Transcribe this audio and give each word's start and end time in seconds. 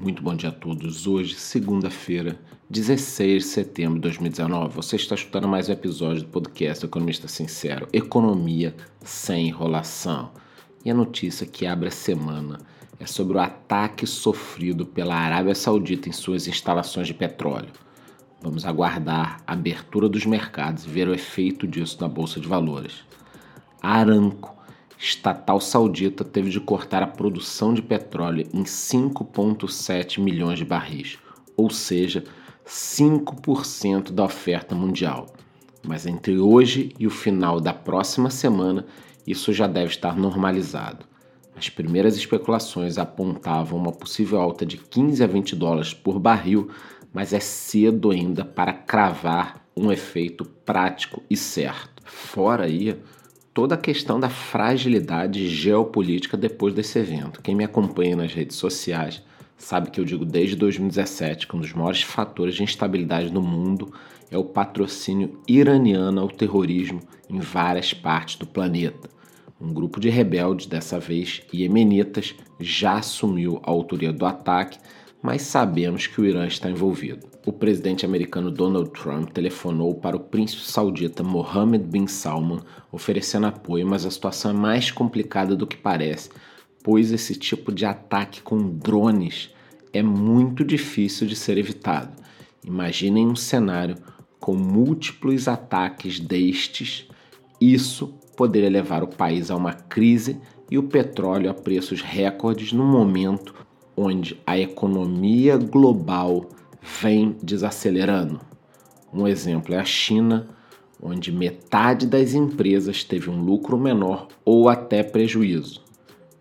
Muito 0.00 0.22
bom 0.22 0.32
dia 0.32 0.50
a 0.50 0.52
todos. 0.52 1.08
Hoje, 1.08 1.34
segunda-feira, 1.34 2.38
16 2.70 3.42
de 3.42 3.48
setembro 3.48 3.96
de 3.96 4.02
2019, 4.02 4.72
você 4.72 4.94
está 4.94 5.16
escutando 5.16 5.48
mais 5.48 5.68
um 5.68 5.72
episódio 5.72 6.22
do 6.22 6.28
podcast 6.28 6.86
Economista 6.86 7.26
Sincero: 7.26 7.88
Economia 7.92 8.76
sem 9.02 9.48
enrolação. 9.48 10.30
E 10.84 10.90
a 10.90 10.94
notícia 10.94 11.44
que 11.44 11.66
abre 11.66 11.88
a 11.88 11.90
semana 11.90 12.60
é 13.00 13.06
sobre 13.06 13.38
o 13.38 13.40
ataque 13.40 14.06
sofrido 14.06 14.86
pela 14.86 15.16
Arábia 15.16 15.56
Saudita 15.56 16.08
em 16.08 16.12
suas 16.12 16.46
instalações 16.46 17.08
de 17.08 17.14
petróleo. 17.14 17.72
Vamos 18.40 18.64
aguardar 18.64 19.42
a 19.44 19.52
abertura 19.52 20.08
dos 20.08 20.24
mercados 20.24 20.84
e 20.84 20.88
ver 20.88 21.08
o 21.08 21.14
efeito 21.14 21.66
disso 21.66 21.98
na 22.00 22.06
bolsa 22.06 22.38
de 22.38 22.46
valores. 22.46 23.02
Aramco 23.82 24.56
estatal 24.98 25.60
saudita 25.60 26.24
teve 26.24 26.50
de 26.50 26.60
cortar 26.60 27.02
a 27.02 27.06
produção 27.06 27.72
de 27.72 27.80
petróleo 27.80 28.48
em 28.52 28.64
5,7 28.64 30.20
milhões 30.20 30.58
de 30.58 30.64
barris, 30.64 31.18
ou 31.56 31.70
seja, 31.70 32.24
5% 32.66 34.10
da 34.10 34.24
oferta 34.24 34.74
mundial. 34.74 35.26
Mas 35.86 36.06
entre 36.06 36.38
hoje 36.38 36.92
e 36.98 37.06
o 37.06 37.10
final 37.10 37.60
da 37.60 37.72
próxima 37.72 38.28
semana, 38.28 38.84
isso 39.26 39.52
já 39.52 39.66
deve 39.66 39.92
estar 39.92 40.16
normalizado. 40.16 41.06
As 41.56 41.68
primeiras 41.68 42.16
especulações 42.16 42.98
apontavam 42.98 43.78
uma 43.78 43.92
possível 43.92 44.40
alta 44.40 44.64
de 44.64 44.76
15 44.76 45.24
a 45.24 45.26
20 45.26 45.56
dólares 45.56 45.94
por 45.94 46.18
barril, 46.18 46.70
mas 47.12 47.32
é 47.32 47.40
cedo 47.40 48.10
ainda 48.10 48.44
para 48.44 48.72
cravar 48.72 49.64
um 49.76 49.90
efeito 49.90 50.44
prático 50.44 51.22
e 51.28 51.36
certo. 51.36 52.02
Fora 52.04 52.64
aí, 52.64 53.00
toda 53.52 53.74
a 53.74 53.78
questão 53.78 54.18
da 54.20 54.28
fragilidade 54.28 55.48
geopolítica 55.48 56.36
depois 56.36 56.74
desse 56.74 56.98
evento. 56.98 57.42
Quem 57.42 57.54
me 57.54 57.64
acompanha 57.64 58.16
nas 58.16 58.32
redes 58.32 58.56
sociais 58.56 59.22
sabe 59.56 59.90
que 59.90 60.00
eu 60.00 60.04
digo 60.04 60.24
desde 60.24 60.54
2017 60.56 61.46
que 61.46 61.56
um 61.56 61.60
dos 61.60 61.72
maiores 61.72 62.02
fatores 62.02 62.54
de 62.54 62.62
instabilidade 62.62 63.32
no 63.32 63.42
mundo 63.42 63.92
é 64.30 64.38
o 64.38 64.44
patrocínio 64.44 65.40
iraniano 65.48 66.20
ao 66.20 66.28
terrorismo 66.28 67.00
em 67.28 67.40
várias 67.40 67.92
partes 67.92 68.36
do 68.36 68.46
planeta. 68.46 69.10
Um 69.60 69.72
grupo 69.72 69.98
de 69.98 70.08
rebeldes, 70.08 70.66
dessa 70.66 71.00
vez 71.00 71.42
iemenitas, 71.52 72.34
já 72.60 72.98
assumiu 72.98 73.60
a 73.64 73.70
autoria 73.70 74.12
do 74.12 74.24
ataque, 74.24 74.78
mas 75.22 75.42
sabemos 75.42 76.06
que 76.06 76.20
o 76.20 76.24
Irã 76.24 76.46
está 76.46 76.70
envolvido. 76.70 77.26
O 77.44 77.52
presidente 77.52 78.04
americano 78.04 78.50
Donald 78.50 78.90
Trump 78.90 79.30
telefonou 79.30 79.94
para 79.94 80.16
o 80.16 80.20
príncipe 80.20 80.62
saudita 80.62 81.22
Mohammed 81.22 81.84
bin 81.84 82.06
Salman 82.06 82.60
oferecendo 82.92 83.46
apoio, 83.46 83.86
mas 83.86 84.04
a 84.04 84.10
situação 84.10 84.50
é 84.50 84.54
mais 84.54 84.90
complicada 84.90 85.56
do 85.56 85.66
que 85.66 85.76
parece, 85.76 86.30
pois 86.82 87.10
esse 87.10 87.34
tipo 87.34 87.72
de 87.72 87.84
ataque 87.84 88.42
com 88.42 88.58
drones 88.58 89.50
é 89.92 90.02
muito 90.02 90.64
difícil 90.64 91.26
de 91.26 91.34
ser 91.34 91.58
evitado. 91.58 92.12
Imaginem 92.64 93.26
um 93.26 93.36
cenário 93.36 93.96
com 94.38 94.54
múltiplos 94.54 95.48
ataques 95.48 96.20
destes, 96.20 97.08
isso 97.60 98.14
poderia 98.36 98.70
levar 98.70 99.02
o 99.02 99.08
país 99.08 99.50
a 99.50 99.56
uma 99.56 99.72
crise 99.72 100.40
e 100.70 100.78
o 100.78 100.82
petróleo 100.84 101.50
a 101.50 101.54
preços 101.54 102.00
recordes 102.00 102.72
no 102.72 102.84
momento 102.84 103.54
onde 104.00 104.40
a 104.46 104.56
economia 104.56 105.56
global 105.56 106.46
vem 107.02 107.36
desacelerando. 107.42 108.40
Um 109.12 109.26
exemplo 109.26 109.74
é 109.74 109.78
a 109.78 109.84
China, 109.84 110.48
onde 111.02 111.32
metade 111.32 112.06
das 112.06 112.32
empresas 112.32 113.02
teve 113.02 113.28
um 113.28 113.42
lucro 113.42 113.76
menor 113.76 114.28
ou 114.44 114.68
até 114.68 115.02
prejuízo. 115.02 115.82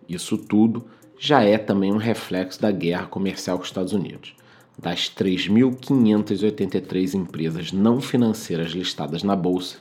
Isso 0.08 0.38
tudo 0.38 0.86
já 1.18 1.42
é 1.42 1.58
também 1.58 1.92
um 1.92 1.98
reflexo 1.98 2.62
da 2.62 2.70
guerra 2.70 3.08
comercial 3.08 3.58
com 3.58 3.64
os 3.64 3.70
Estados 3.70 3.94
Unidos. 3.94 4.36
Das 4.78 5.10
3.583 5.10 7.16
empresas 7.16 7.72
não 7.72 8.00
financeiras 8.00 8.70
listadas 8.70 9.24
na 9.24 9.36
bolsa, 9.36 9.78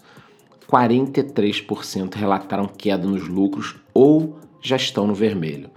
43% 0.66 2.14
relataram 2.14 2.66
queda 2.66 3.06
nos 3.06 3.28
lucros 3.28 3.76
ou 3.92 4.38
já 4.62 4.76
estão 4.76 5.06
no 5.06 5.14
vermelho. 5.14 5.68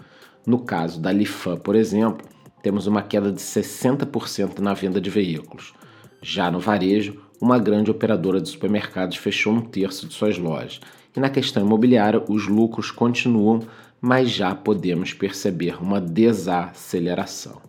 No 0.50 0.58
caso 0.58 1.00
da 1.00 1.12
Lifan, 1.12 1.58
por 1.58 1.76
exemplo, 1.76 2.28
temos 2.64 2.88
uma 2.88 3.04
queda 3.04 3.32
de 3.32 3.40
60% 3.40 4.58
na 4.58 4.74
venda 4.74 5.00
de 5.00 5.08
veículos. 5.08 5.76
Já 6.24 6.50
no 6.50 6.60
varejo, 6.60 7.22
uma 7.40 7.60
grande 7.60 7.92
operadora 7.92 8.42
de 8.42 8.50
supermercados 8.50 9.18
fechou 9.18 9.54
um 9.54 9.62
terço 9.62 10.08
de 10.08 10.14
suas 10.16 10.40
lojas. 10.40 10.80
E 11.16 11.20
na 11.20 11.30
questão 11.30 11.64
imobiliária, 11.64 12.24
os 12.28 12.48
lucros 12.48 12.90
continuam, 12.90 13.60
mas 14.02 14.32
já 14.32 14.56
podemos 14.56 15.14
perceber 15.14 15.80
uma 15.80 16.02
desaceleração. 16.02 17.62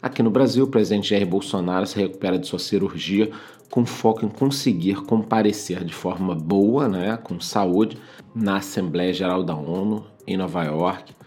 Aqui 0.00 0.22
no 0.22 0.30
Brasil, 0.30 0.66
o 0.66 0.70
presidente 0.70 1.08
Jair 1.08 1.26
Bolsonaro 1.26 1.84
se 1.84 1.98
recupera 1.98 2.38
de 2.38 2.46
sua 2.46 2.60
cirurgia 2.60 3.32
com 3.68 3.84
foco 3.84 4.24
em 4.24 4.28
conseguir 4.28 5.02
comparecer 5.02 5.82
de 5.82 5.92
forma 5.92 6.36
boa, 6.36 6.86
né, 6.86 7.16
com 7.16 7.40
saúde, 7.40 7.98
na 8.32 8.58
Assembleia 8.58 9.12
Geral 9.12 9.42
da 9.42 9.56
ONU 9.56 10.06
em 10.28 10.36
Nova 10.36 10.62
York 10.62 11.18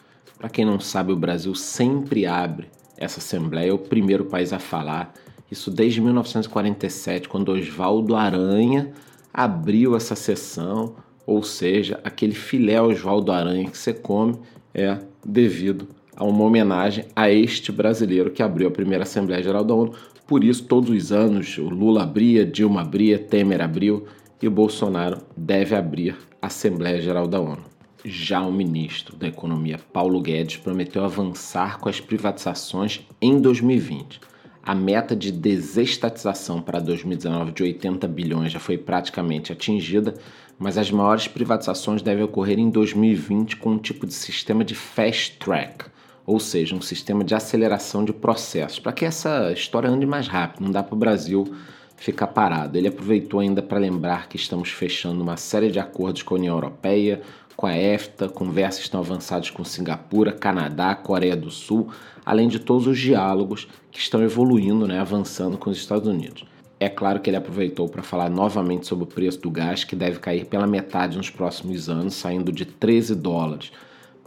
para 0.43 0.49
quem 0.49 0.65
não 0.65 0.77
sabe, 0.77 1.13
o 1.13 1.15
Brasil 1.15 1.55
sempre 1.55 2.25
abre 2.25 2.67
essa 2.97 3.19
Assembleia, 3.21 3.69
é 3.69 3.73
o 3.73 3.77
primeiro 3.77 4.25
país 4.25 4.51
a 4.51 4.59
falar. 4.59 5.13
Isso 5.49 5.71
desde 5.71 6.01
1947, 6.01 7.29
quando 7.29 7.53
Oswaldo 7.53 8.13
Aranha 8.13 8.91
abriu 9.33 9.95
essa 9.95 10.15
sessão, 10.15 10.97
ou 11.25 11.43
seja, 11.43 11.97
aquele 12.03 12.33
filé 12.33 12.81
Oswaldo 12.81 13.31
Aranha 13.31 13.69
que 13.69 13.77
você 13.77 13.93
come 13.93 14.37
é 14.73 14.97
devido 15.25 15.87
a 16.13 16.25
uma 16.25 16.43
homenagem 16.43 17.05
a 17.15 17.31
este 17.31 17.71
brasileiro 17.71 18.29
que 18.29 18.43
abriu 18.43 18.67
a 18.67 18.71
primeira 18.71 19.03
Assembleia 19.03 19.41
Geral 19.41 19.63
da 19.63 19.73
ONU. 19.73 19.93
Por 20.27 20.43
isso, 20.43 20.65
todos 20.65 20.89
os 20.89 21.13
anos, 21.13 21.57
o 21.57 21.69
Lula 21.69 22.03
abria, 22.03 22.45
Dilma 22.45 22.81
abria, 22.81 23.17
Temer 23.17 23.61
abriu 23.61 24.07
e 24.41 24.47
o 24.49 24.51
Bolsonaro 24.51 25.19
deve 25.37 25.73
abrir 25.73 26.17
a 26.41 26.47
Assembleia 26.47 26.99
Geral 26.99 27.29
da 27.29 27.39
ONU. 27.39 27.72
Já 28.05 28.41
o 28.41 28.51
ministro 28.51 29.15
da 29.15 29.29
Economia, 29.29 29.79
Paulo 29.93 30.19
Guedes, 30.19 30.57
prometeu 30.57 31.05
avançar 31.05 31.79
com 31.79 31.87
as 31.87 32.01
privatizações 32.01 32.99
em 33.21 33.39
2020. 33.39 34.19
A 34.61 34.75
meta 34.75 35.15
de 35.15 35.31
desestatização 35.31 36.61
para 36.61 36.81
2019 36.81 37.53
de 37.53 37.63
80 37.63 38.05
bilhões 38.09 38.51
já 38.51 38.59
foi 38.59 38.77
praticamente 38.77 39.53
atingida, 39.53 40.15
mas 40.59 40.77
as 40.77 40.91
maiores 40.91 41.29
privatizações 41.29 42.01
devem 42.01 42.25
ocorrer 42.25 42.59
em 42.59 42.69
2020 42.69 43.55
com 43.55 43.71
um 43.71 43.77
tipo 43.77 44.05
de 44.05 44.13
sistema 44.13 44.65
de 44.65 44.75
fast 44.75 45.37
track, 45.37 45.85
ou 46.25 46.41
seja, 46.41 46.75
um 46.75 46.81
sistema 46.81 47.23
de 47.23 47.33
aceleração 47.33 48.03
de 48.03 48.11
processos, 48.11 48.79
para 48.79 48.91
que 48.91 49.05
essa 49.05 49.49
história 49.53 49.89
ande 49.89 50.05
mais 50.05 50.27
rápido. 50.27 50.65
Não 50.65 50.71
dá 50.71 50.83
para 50.83 50.95
o 50.95 50.99
Brasil 50.99 51.55
ficar 52.03 52.27
parado. 52.27 52.77
Ele 52.77 52.87
aproveitou 52.87 53.39
ainda 53.39 53.61
para 53.61 53.79
lembrar 53.79 54.27
que 54.27 54.35
estamos 54.35 54.69
fechando 54.69 55.23
uma 55.23 55.37
série 55.37 55.71
de 55.71 55.79
acordos 55.79 56.21
com 56.21 56.35
a 56.35 56.37
União 56.37 56.55
Europeia, 56.55 57.21
com 57.63 57.67
a 57.67 57.77
EFTA, 57.77 58.27
conversas 58.27 58.81
estão 58.81 58.99
avançadas 58.99 59.49
com 59.49 59.63
Singapura, 59.63 60.33
Canadá, 60.33 60.93
Coreia 60.93 61.33
do 61.33 61.49
Sul, 61.49 61.87
além 62.25 62.49
de 62.49 62.59
todos 62.59 62.87
os 62.87 62.99
diálogos 62.99 63.69
que 63.89 63.99
estão 63.99 64.21
evoluindo, 64.21 64.85
né, 64.85 64.99
avançando 64.99 65.57
com 65.57 65.69
os 65.69 65.77
Estados 65.77 66.05
Unidos. 66.05 66.43
É 66.77 66.89
claro 66.89 67.21
que 67.21 67.29
ele 67.29 67.37
aproveitou 67.37 67.87
para 67.87 68.03
falar 68.03 68.29
novamente 68.29 68.85
sobre 68.85 69.05
o 69.05 69.07
preço 69.07 69.39
do 69.39 69.49
gás, 69.49 69.85
que 69.85 69.95
deve 69.95 70.19
cair 70.19 70.45
pela 70.45 70.67
metade 70.67 71.15
nos 71.15 71.29
próximos 71.29 71.87
anos, 71.87 72.15
saindo 72.15 72.51
de 72.51 72.65
13 72.65 73.15
dólares 73.15 73.71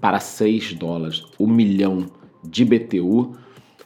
para 0.00 0.18
6 0.18 0.72
dólares 0.72 1.22
o 1.38 1.46
milhão 1.46 2.06
de 2.42 2.64
BTU, 2.64 3.36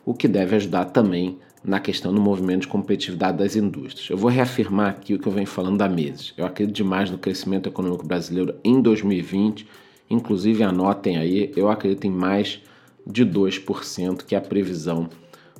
o 0.06 0.14
que 0.14 0.28
deve 0.28 0.54
ajudar 0.54 0.84
também 0.84 1.40
na 1.62 1.78
questão 1.78 2.12
do 2.12 2.20
movimento 2.20 2.62
de 2.62 2.68
competitividade 2.68 3.38
das 3.38 3.54
indústrias. 3.54 4.08
Eu 4.08 4.16
vou 4.16 4.30
reafirmar 4.30 4.90
aqui 4.90 5.14
o 5.14 5.18
que 5.18 5.26
eu 5.26 5.32
venho 5.32 5.46
falando 5.46 5.80
há 5.82 5.88
meses. 5.88 6.32
Eu 6.36 6.46
acredito 6.46 6.76
demais 6.76 7.10
no 7.10 7.18
crescimento 7.18 7.68
econômico 7.68 8.06
brasileiro 8.06 8.54
em 8.64 8.80
2020, 8.80 9.66
inclusive 10.08 10.62
anotem 10.62 11.18
aí, 11.18 11.52
eu 11.54 11.68
acredito 11.68 12.06
em 12.06 12.10
mais 12.10 12.60
de 13.06 13.24
2%, 13.24 14.24
que 14.24 14.34
é 14.34 14.38
a 14.38 14.40
previsão 14.42 15.08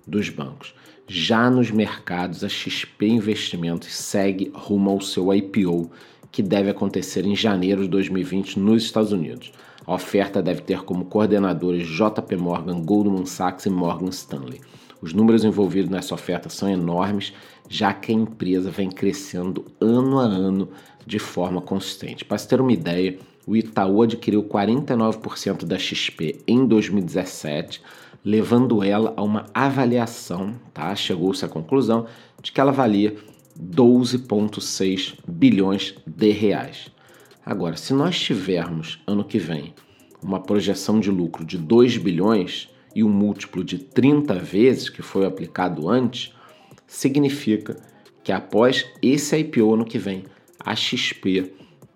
dos 0.06 0.29
bancos. 0.29 0.75
Já 1.06 1.50
nos 1.50 1.70
mercados, 1.70 2.44
a 2.44 2.49
XP 2.49 3.06
Investimentos 3.06 3.94
segue 3.94 4.50
rumo 4.55 4.91
ao 4.91 5.00
seu 5.00 5.35
IPO, 5.35 5.91
que 6.31 6.43
deve 6.43 6.70
acontecer 6.70 7.26
em 7.26 7.35
janeiro 7.35 7.82
de 7.82 7.88
2020 7.88 8.58
nos 8.58 8.85
Estados 8.85 9.12
Unidos. 9.12 9.53
A 9.87 9.94
oferta 9.94 10.43
deve 10.43 10.61
ter 10.62 10.82
como 10.82 11.06
coordenadores 11.06 11.87
JP 11.87 12.37
Morgan, 12.37 12.81
Goldman 12.81 13.27
Sachs 13.27 13.67
e 13.67 13.71
Morgan 13.71 14.11
Stanley. 14.11 14.61
Os 15.00 15.15
números 15.15 15.44
envolvidos 15.44 15.91
nessa 15.91 16.15
oferta 16.15 16.49
são 16.50 16.69
enormes, 16.69 17.32
já 17.69 17.93
que 17.93 18.12
a 18.12 18.15
empresa 18.15 18.71
vem 18.71 18.91
crescendo 18.91 19.65
ano 19.81 20.19
a 20.19 20.25
ano 20.25 20.69
de 21.06 21.19
forma 21.19 21.61
consistente. 21.62 22.25
Para 22.25 22.37
se 22.37 22.47
ter 22.47 22.61
uma 22.61 22.73
ideia, 22.73 23.19
o 23.47 23.56
Itaú 23.56 24.03
adquiriu 24.03 24.44
49% 24.44 25.65
da 25.65 25.79
XP 25.79 26.41
em 26.47 26.67
2017, 26.67 27.81
levando 28.23 28.82
ela 28.82 29.15
a 29.17 29.23
uma 29.23 29.47
avaliação, 29.55 30.55
tá? 30.75 30.94
Chegou-se 30.94 31.44
à 31.44 31.49
conclusão 31.49 32.06
de 32.43 32.53
que 32.53 32.61
ela 32.61 32.71
valia 32.71 33.17
12,6 33.59 35.15
bilhões 35.27 35.94
de 36.06 36.31
reais. 36.31 36.91
Agora, 37.44 37.76
se 37.76 37.92
nós 37.92 38.19
tivermos 38.19 39.00
ano 39.06 39.25
que 39.25 39.38
vem 39.38 39.75
uma 40.22 40.40
projeção 40.40 41.00
de 41.00 41.10
lucro 41.10 41.44
de 41.44 41.56
2 41.56 41.96
bilhões, 41.96 42.69
e 42.94 43.04
um 43.04 43.08
múltiplo 43.08 43.62
de 43.62 43.78
30 43.78 44.34
vezes 44.34 44.88
que 44.88 45.02
foi 45.02 45.25
aplicado 45.25 45.88
antes, 45.88 46.32
significa 46.87 47.76
que 48.22 48.32
após 48.32 48.87
esse 49.00 49.37
IPO 49.38 49.76
no 49.76 49.84
que 49.84 49.98
vem, 49.98 50.25
a 50.58 50.75
XP 50.75 51.52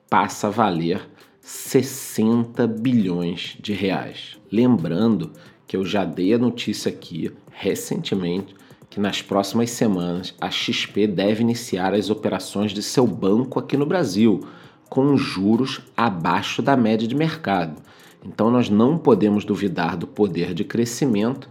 passa 0.08 0.46
a 0.46 0.50
valer 0.50 1.08
60 1.40 2.66
bilhões 2.66 3.56
de 3.60 3.72
reais. 3.72 4.38
Lembrando 4.50 5.32
que 5.66 5.76
eu 5.76 5.84
já 5.84 6.04
dei 6.04 6.32
a 6.32 6.38
notícia 6.38 6.90
aqui 6.90 7.30
recentemente 7.50 8.54
que 8.88 9.00
nas 9.00 9.20
próximas 9.20 9.70
semanas 9.70 10.34
a 10.40 10.50
XP 10.50 11.08
deve 11.08 11.42
iniciar 11.42 11.92
as 11.92 12.10
operações 12.10 12.70
de 12.70 12.82
seu 12.82 13.06
banco 13.06 13.58
aqui 13.58 13.76
no 13.76 13.84
Brasil, 13.84 14.46
com 14.94 15.16
juros 15.16 15.80
abaixo 15.96 16.62
da 16.62 16.76
média 16.76 17.08
de 17.08 17.16
mercado. 17.16 17.82
Então 18.24 18.48
nós 18.48 18.70
não 18.70 18.96
podemos 18.96 19.44
duvidar 19.44 19.96
do 19.96 20.06
poder 20.06 20.54
de 20.54 20.62
crescimento, 20.62 21.48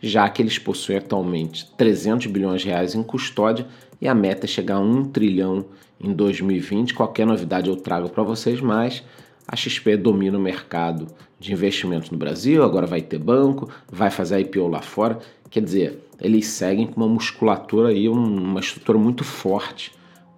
já 0.00 0.26
que 0.30 0.40
eles 0.40 0.58
possuem 0.58 0.96
atualmente 0.96 1.70
300 1.76 2.26
bilhões 2.28 2.62
de 2.62 2.68
reais 2.68 2.94
em 2.94 3.02
custódia 3.02 3.66
e 4.00 4.08
a 4.08 4.14
meta 4.14 4.46
é 4.46 4.48
chegar 4.48 4.76
a 4.76 4.80
1 4.80 5.10
trilhão 5.10 5.66
em 6.00 6.10
2020. 6.10 6.94
Qualquer 6.94 7.26
novidade 7.26 7.68
eu 7.68 7.76
trago 7.76 8.08
para 8.08 8.22
vocês 8.22 8.62
mais. 8.62 9.04
A 9.46 9.54
XP 9.54 9.98
domina 9.98 10.38
o 10.38 10.40
mercado 10.40 11.06
de 11.38 11.52
investimentos 11.52 12.10
no 12.10 12.16
Brasil, 12.16 12.64
agora 12.64 12.86
vai 12.86 13.02
ter 13.02 13.18
banco, 13.18 13.68
vai 13.92 14.10
fazer 14.10 14.40
IPO 14.40 14.68
lá 14.68 14.80
fora. 14.80 15.18
Quer 15.50 15.62
dizer, 15.62 16.02
eles 16.18 16.46
seguem 16.46 16.86
com 16.86 17.02
uma 17.02 17.12
musculatura 17.12 17.92
e 17.92 18.08
uma 18.08 18.58
estrutura 18.58 18.96
muito 18.96 19.22
forte 19.22 19.92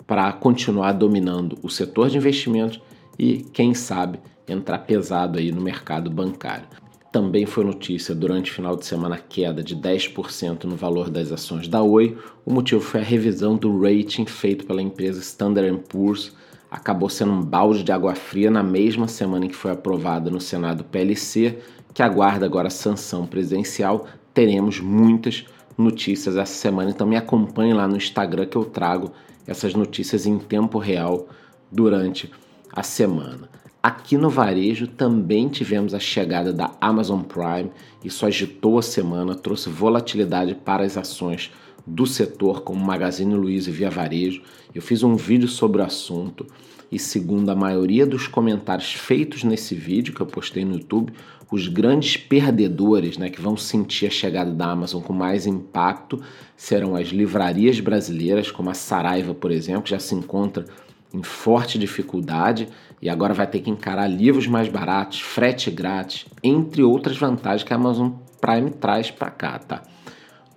para 0.09 0.33
continuar 0.33 0.93
dominando 0.93 1.59
o 1.63 1.69
setor 1.69 2.09
de 2.09 2.17
investimentos 2.17 2.81
e, 3.19 3.45
quem 3.53 3.75
sabe, 3.75 4.19
entrar 4.49 4.79
pesado 4.79 5.39
aí 5.39 5.53
no 5.53 5.61
mercado 5.61 6.11
bancário. 6.11 6.67
Também 7.13 7.45
foi 7.45 7.63
notícia 7.63 8.15
durante 8.15 8.51
o 8.51 8.55
final 8.55 8.75
de 8.75 8.87
semana 8.87 9.17
a 9.17 9.19
queda 9.19 9.63
de 9.63 9.77
10% 9.77 10.65
no 10.65 10.77
valor 10.77 11.11
das 11.11 11.31
ações 11.31 11.69
da 11.69 11.83
Oi. 11.83 12.17
O 12.47 12.53
motivo 12.53 12.81
foi 12.81 13.01
a 13.01 13.05
revisão 13.05 13.57
do 13.57 13.81
rating 13.83 14.25
feito 14.25 14.65
pela 14.65 14.81
empresa 14.81 15.21
Standard 15.21 15.79
Poor's. 15.91 16.35
Acabou 16.71 17.11
sendo 17.11 17.33
um 17.33 17.43
balde 17.43 17.83
de 17.83 17.93
água 17.93 18.15
fria 18.15 18.51
na 18.51 18.63
mesma 18.63 19.09
semana 19.09 19.45
em 19.45 19.49
que 19.49 19.57
foi 19.57 19.73
aprovada 19.73 20.31
no 20.31 20.41
Senado 20.41 20.85
PLC, 20.85 21.59
que 21.93 22.03
aguarda 22.03 22.47
agora 22.47 22.69
a 22.69 22.71
sanção 22.71 23.27
presidencial. 23.27 24.07
Teremos 24.33 24.81
muitas 24.81 25.45
notícias 25.77 26.37
essa 26.37 26.55
semana, 26.55 26.91
então 26.91 27.07
me 27.07 27.17
acompanhe 27.17 27.75
lá 27.75 27.87
no 27.87 27.97
Instagram 27.97 28.47
que 28.47 28.57
eu 28.57 28.65
trago 28.65 29.13
essas 29.49 29.75
notícias 29.75 30.27
em 30.27 30.39
tempo 30.39 30.79
real 30.79 31.27
durante 31.73 32.31
a 32.73 32.83
semana. 32.85 33.49
Aqui 33.83 34.19
no 34.19 34.29
varejo 34.29 34.87
também 34.87 35.49
tivemos 35.49 35.95
a 35.95 35.99
chegada 35.99 36.53
da 36.53 36.73
Amazon 36.81 37.23
Prime, 37.23 37.71
isso 38.05 38.27
agitou 38.27 38.79
a 38.79 38.83
semana, 38.83 39.35
trouxe 39.35 39.71
volatilidade 39.71 40.55
para 40.55 40.85
as 40.85 40.97
ações 40.97 41.51
do 41.87 42.07
setor 42.07 42.63
como 42.63 42.85
Magazine 42.85 43.35
Luiza 43.35 43.71
e 43.71 43.73
Via 43.73 43.89
Varejo. 43.89 44.43
Eu 44.75 44.83
fiz 44.83 45.03
um 45.03 45.17
vídeo 45.17 45.49
sobre 45.49 45.81
o 45.81 45.85
assunto 45.85 46.47
e 46.93 46.99
segundo 46.99 47.51
a 47.51 47.55
maioria 47.55 48.07
dos 48.07 48.27
comentários 48.27 48.93
feitos 48.93 49.45
nesse 49.45 49.75
vídeo 49.75 50.15
que 50.15 50.21
eu 50.21 50.27
postei 50.27 50.65
no 50.65 50.75
YouTube, 50.75 51.13
os 51.51 51.67
grandes 51.67 52.17
perdedores, 52.17 53.17
né, 53.17 53.31
que 53.31 53.41
vão 53.41 53.57
sentir 53.57 54.07
a 54.07 54.11
chegada 54.11 54.51
da 54.51 54.71
Amazon 54.71 55.03
com 55.03 55.13
mais 55.13 55.47
impacto, 55.47 56.21
serão 56.57 56.95
as 56.95 57.09
livrarias 57.09 57.81
brasileiras, 57.81 58.51
como 58.51 58.69
a 58.71 58.75
Saraiva, 58.75 59.35
por 59.35 59.51
exemplo, 59.51 59.83
que 59.83 59.91
já 59.91 59.99
se 59.99 60.15
encontra 60.15 60.67
em 61.13 61.23
forte 61.23 61.79
dificuldade 61.79 62.69
e 63.01 63.09
agora 63.09 63.33
vai 63.33 63.47
ter 63.47 63.61
que 63.61 63.71
encarar 63.71 64.07
livros 64.07 64.47
mais 64.47 64.69
baratos, 64.69 65.21
frete 65.21 65.71
grátis, 65.71 66.27
entre 66.43 66.83
outras 66.83 67.17
vantagens 67.17 67.63
que 67.63 67.73
a 67.73 67.77
Amazon 67.77 68.11
Prime 68.41 68.71
traz 68.71 69.11
para 69.11 69.31
cá, 69.31 69.59
tá? 69.59 69.83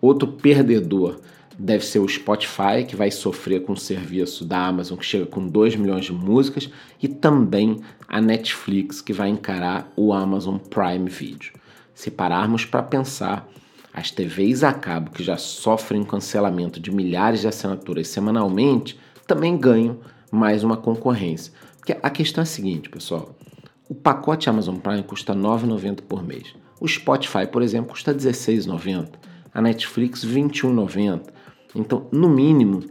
Outro 0.02 0.28
perdedor 0.28 1.22
deve 1.57 1.86
ser 1.86 2.00
o 2.00 2.07
Spotify, 2.07 2.86
que 2.88 2.95
vai 2.95 3.12
sofrer 3.12 3.63
com 3.63 3.74
o 3.74 3.77
serviço 3.77 4.45
da 4.45 4.65
Amazon, 4.65 4.98
que 4.98 5.06
chega 5.06 5.25
com 5.25 5.48
2 5.48 5.75
milhões 5.75 6.06
de 6.06 6.13
músicas, 6.13 6.69
e 7.01 7.07
também 7.07 7.81
a 8.07 8.21
Netflix, 8.21 9.01
que 9.01 9.13
vai 9.13 9.30
encarar 9.30 9.92
o 9.95 10.13
Amazon 10.13 10.57
Prime 10.57 11.09
Video. 11.09 11.51
Se 11.94 12.09
pararmos 12.09 12.65
para 12.65 12.83
pensar, 12.83 13.48
as 13.94 14.09
TVs 14.09 14.63
a 14.63 14.74
cabo, 14.74 15.12
que 15.12 15.24
já 15.24 15.38
sofrem 15.38 16.03
cancelamento 16.03 16.80
de 16.80 16.92
milhares 16.92 17.42
de 17.42 17.48
assinaturas 17.48 18.07
semanalmente, 18.07 18.97
também 19.27 19.57
ganham 19.57 20.00
mais 20.31 20.63
uma 20.63 20.77
concorrência. 20.77 21.51
Porque 21.77 21.97
a 22.01 22.09
questão 22.09 22.42
é 22.42 22.44
a 22.44 22.45
seguinte, 22.45 22.89
pessoal: 22.89 23.36
o 23.89 23.94
pacote 23.94 24.50
Amazon 24.50 24.77
Prime 24.77 25.04
custa 25.04 25.33
R$ 25.33 25.39
9,90 25.39 26.01
por 26.01 26.24
mês. 26.24 26.56
O 26.80 26.88
Spotify, 26.88 27.45
por 27.45 27.62
exemplo, 27.62 27.92
custa 27.92 28.12
R$ 28.12 28.18
16,90. 28.18 29.09
A 29.54 29.62
Netflix, 29.62 30.24
R$ 30.24 30.42
21,90. 30.42 31.41
Então, 31.75 32.07
no 32.12 32.29
mínimo, 32.29 32.83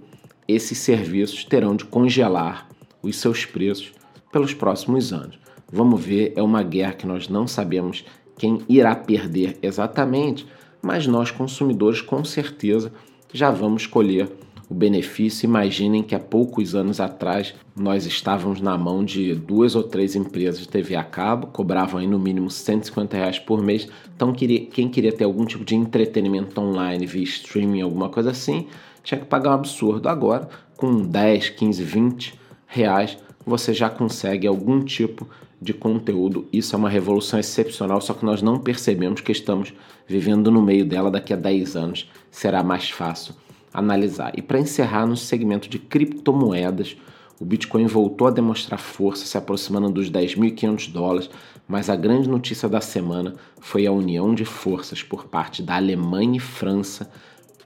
esses 0.49 0.79
serviços 0.79 1.45
terão 1.45 1.77
de 1.77 1.85
congelar 1.85 2.69
os 3.03 3.17
seus 3.17 3.45
preços 3.45 3.93
pelos 4.33 4.55
próximos 4.55 5.13
anos. 5.13 5.39
Vamos 5.71 6.03
ver, 6.03 6.33
é 6.37 6.43
uma 6.43 6.63
guerra 6.63 6.93
que 6.95 7.07
nós 7.07 7.29
não 7.29 7.47
sabemos 7.47 8.05
quem 8.37 8.63
irá 8.69 8.97
perder 8.97 9.59
exatamente, 9.63 10.47
mas 10.83 11.07
nós 11.07 11.31
consumidores 11.31 12.01
com 12.01 12.25
certeza 12.25 12.93
já 13.33 13.51
vamos 13.51 13.83
escolher 13.83 14.33
o 14.71 14.75
benefício. 14.75 15.47
Imaginem 15.47 16.03
que 16.03 16.15
há 16.15 16.21
poucos 16.21 16.77
anos 16.77 17.01
atrás 17.01 17.53
nós 17.77 18.07
estávamos 18.07 18.61
na 18.61 18.79
mão 18.79 19.05
de 19.05 19.35
duas 19.35 19.75
ou 19.75 19.83
três 19.83 20.15
empresas 20.15 20.61
de 20.61 20.69
TV 20.69 20.95
a 20.95 21.03
cabo, 21.03 21.49
cobravam 21.49 21.99
aí 21.99 22.07
no 22.07 22.21
mínimo 22.21 22.49
150 22.49 23.17
reais 23.17 23.39
por 23.39 23.61
mês. 23.61 23.89
Então, 24.15 24.33
quem 24.33 24.89
queria 24.89 25.13
ter 25.13 25.25
algum 25.25 25.45
tipo 25.45 25.65
de 25.65 25.75
entretenimento 25.75 26.59
online 26.61 27.05
via 27.05 27.25
streaming, 27.25 27.81
alguma 27.81 28.09
coisa 28.09 28.31
assim, 28.31 28.69
tinha 29.03 29.19
que 29.19 29.27
pagar 29.27 29.51
um 29.51 29.55
absurdo. 29.55 30.09
Agora, 30.09 30.49
com 30.77 31.03
10, 31.03 31.51
15, 31.51 31.83
20 31.83 32.41
reais, 32.69 33.19
você 33.45 33.75
já 33.75 33.91
consegue 33.91 34.47
algum 34.47 34.81
tipo 34.85 35.27
de 35.61 35.75
conteúdo. 35.75 36.47
Isso 36.53 36.77
é 36.77 36.79
uma 36.79 36.89
revolução 36.89 37.41
excepcional, 37.41 38.01
só 38.01 38.15
que 38.15 38.25
nós 38.25 38.41
não 38.41 38.59
percebemos 38.59 39.21
que 39.21 39.33
estamos 39.33 39.75
vivendo 40.07 40.51
no 40.51 40.63
meio 40.63 40.85
dela. 40.85 41.11
Daqui 41.11 41.33
a 41.33 41.37
10 41.37 41.77
anos 41.77 42.09
será 42.31 42.63
mais 42.63 42.89
fácil 42.89 43.35
analisar. 43.73 44.33
E 44.37 44.43
para 44.43 44.59
encerrar, 44.59 45.07
no 45.07 45.17
segmento 45.17 45.69
de 45.69 45.79
criptomoedas, 45.79 46.97
o 47.41 47.45
Bitcoin 47.45 47.87
voltou 47.87 48.27
a 48.27 48.31
demonstrar 48.31 48.79
força, 48.79 49.25
se 49.25 49.39
aproximando 49.39 49.91
dos 49.91 50.11
10.500 50.11 50.93
dólares, 50.93 51.31
mas 51.67 51.89
a 51.89 51.97
grande 51.97 52.29
notícia 52.29 52.69
da 52.69 52.81
semana 52.81 53.35
foi 53.61 53.87
a 53.87 53.93
união 53.93 54.35
de 54.35 54.45
forças 54.45 55.03
por 55.03 55.25
parte 55.25 55.63
da 55.63 55.77
Alemanha 55.77 56.37
e 56.37 56.41
França 56.41 57.11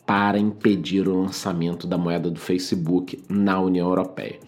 para 0.06 0.38
impedir 0.38 1.08
o 1.08 1.22
lançamento 1.22 1.86
da 1.86 1.98
moeda 1.98 2.30
do 2.30 2.38
Facebook 2.38 3.24
na 3.28 3.58
União 3.58 3.88
Europeia. 3.88 4.38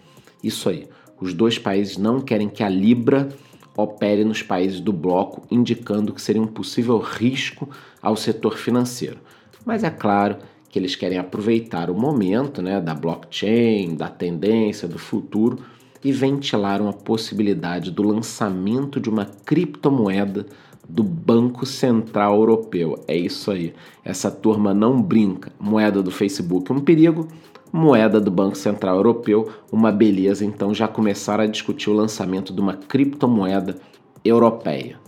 Isso 0.43 0.69
aí, 0.69 0.87
os 1.19 1.33
dois 1.33 1.57
países 1.57 1.97
não 1.97 2.21
querem 2.21 2.47
que 2.47 2.63
a 2.63 2.69
Libra 2.69 3.27
opere 3.75 4.23
nos 4.23 4.41
países 4.41 4.79
do 4.79 4.93
bloco, 4.93 5.45
indicando 5.51 6.13
que 6.13 6.21
seria 6.21 6.41
um 6.41 6.47
possível 6.47 6.99
risco 6.99 7.69
ao 8.01 8.15
setor 8.15 8.57
financeiro. 8.57 9.19
Mas 9.65 9.83
é 9.83 9.89
claro 9.89 10.37
que 10.77 10.79
eles 10.79 10.95
querem 10.95 11.17
aproveitar 11.17 11.89
o 11.89 11.95
momento 11.95 12.61
né, 12.61 12.79
da 12.79 12.93
blockchain, 12.93 13.95
da 13.95 14.07
tendência, 14.07 14.87
do 14.87 14.99
futuro 14.99 15.57
e 16.03 16.11
ventilaram 16.11 16.87
a 16.87 16.93
possibilidade 16.93 17.89
do 17.89 18.03
lançamento 18.03 18.99
de 18.99 19.09
uma 19.09 19.25
criptomoeda 19.25 20.45
do 20.87 21.01
Banco 21.03 21.65
Central 21.65 22.35
Europeu. 22.35 23.03
É 23.07 23.17
isso 23.17 23.49
aí. 23.49 23.73
Essa 24.05 24.29
turma 24.29 24.71
não 24.71 25.01
brinca. 25.01 25.51
Moeda 25.59 26.03
do 26.03 26.11
Facebook 26.11 26.71
um 26.71 26.79
perigo, 26.79 27.27
moeda 27.73 28.21
do 28.21 28.29
Banco 28.29 28.55
Central 28.55 28.97
Europeu 28.97 29.49
uma 29.71 29.91
beleza. 29.91 30.45
Então 30.45 30.75
já 30.75 30.87
começaram 30.87 31.43
a 31.43 31.47
discutir 31.47 31.89
o 31.89 31.93
lançamento 31.93 32.53
de 32.53 32.61
uma 32.61 32.75
criptomoeda 32.75 33.77
europeia. 34.23 34.99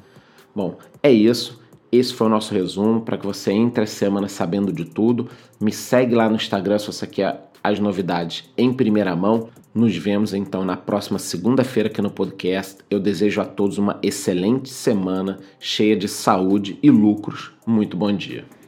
Bom, 0.55 0.79
é 1.03 1.11
isso. 1.11 1.58
Esse 1.91 2.13
foi 2.13 2.27
o 2.27 2.29
nosso 2.29 2.53
resumo 2.53 3.01
para 3.01 3.17
que 3.17 3.25
você 3.25 3.51
entre 3.51 3.83
a 3.83 3.87
semana 3.87 4.27
sabendo 4.27 4.71
de 4.71 4.85
tudo. 4.85 5.27
Me 5.59 5.71
segue 5.71 6.13
lá 6.13 6.29
no 6.29 6.35
Instagram 6.35 6.77
se 6.77 6.87
você 6.87 7.07
quer 7.07 7.49
as 7.63 7.79
novidades 7.79 8.49
em 8.57 8.71
primeira 8.71 9.15
mão. 9.15 9.49
Nos 9.73 9.95
vemos 9.95 10.33
então 10.33 10.63
na 10.65 10.77
próxima 10.77 11.19
segunda-feira 11.19 11.89
aqui 11.89 12.01
no 12.01 12.11
podcast. 12.11 12.77
Eu 12.89 12.99
desejo 12.99 13.41
a 13.41 13.45
todos 13.45 13.77
uma 13.77 13.99
excelente 14.03 14.69
semana 14.69 15.39
cheia 15.59 15.95
de 15.95 16.07
saúde 16.07 16.77
e 16.81 16.89
lucros. 16.91 17.51
Muito 17.65 17.97
bom 17.97 18.11
dia. 18.11 18.58